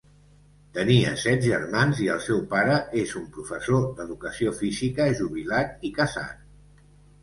Tenia 0.77 1.11
set 1.23 1.43
germans, 1.47 2.01
i 2.07 2.09
el 2.15 2.23
seu 2.29 2.41
pare 2.55 2.79
és 3.03 3.15
un 3.23 3.29
professor 3.37 3.87
d'educació 4.01 4.59
física 4.65 5.11
jubilat 5.23 5.91
i 5.93 5.97
casat. 6.05 6.47